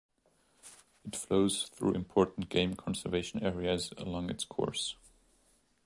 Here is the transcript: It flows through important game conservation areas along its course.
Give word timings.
It 1.05 1.15
flows 1.15 1.69
through 1.75 1.93
important 1.93 2.49
game 2.49 2.73
conservation 2.73 3.43
areas 3.43 3.93
along 3.99 4.31
its 4.31 4.43
course. 4.43 4.95